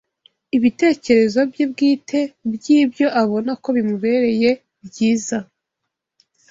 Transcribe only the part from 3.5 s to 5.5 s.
ko bimubereye byiza